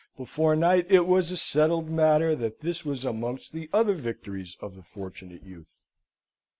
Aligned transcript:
Before 0.17 0.55
night 0.55 0.87
it 0.89 1.05
was 1.05 1.29
a 1.29 1.37
settled 1.37 1.87
matter 1.91 2.35
that 2.35 2.61
this 2.61 2.83
was 2.83 3.05
amongst 3.05 3.53
the 3.53 3.69
other 3.71 3.93
victories 3.93 4.57
of 4.59 4.75
the 4.75 4.81
Fortunate 4.81 5.43
Youth. 5.43 5.75